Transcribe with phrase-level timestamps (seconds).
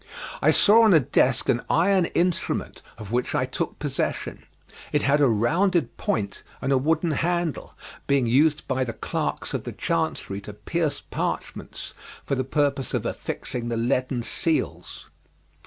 [0.41, 4.43] I saw on a desk an iron instrument, of which I took possession;
[4.91, 7.75] it had a rounded point and a wooden handle,
[8.07, 11.93] being used by the clerks of the chancery to pierce parchments
[12.25, 15.05] for the purpose of affixing the leaden seals.